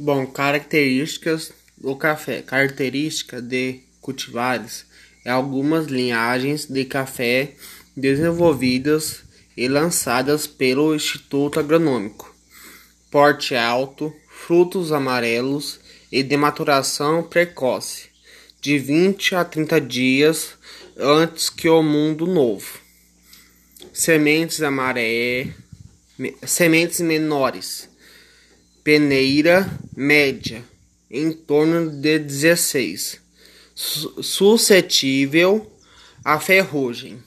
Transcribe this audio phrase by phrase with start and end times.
[0.00, 2.40] Bom, características do café.
[2.40, 4.86] Característica de cultivares
[5.24, 7.56] é algumas linhagens de café
[7.96, 9.24] desenvolvidas
[9.56, 12.32] e lançadas pelo Instituto Agronômico.
[13.10, 15.80] Porte alto, frutos amarelos
[16.12, 18.08] e de maturação precoce,
[18.60, 20.50] de 20 a 30 dias
[20.96, 22.78] antes que o mundo novo.
[23.92, 25.48] Sementes amaré,
[26.46, 27.88] sementes menores
[28.88, 30.62] peneira média,
[31.10, 33.20] em torno de 16,
[33.74, 35.68] suscetível
[36.24, 37.20] à ferrugem.